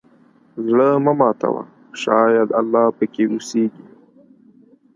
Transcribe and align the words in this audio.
زړه 0.65 0.87
مه 1.03 1.13
ماتوه، 1.19 1.63
شاید 2.03 2.49
الله 2.59 2.85
پکې 2.97 3.23
اوسېږي. 3.31 3.85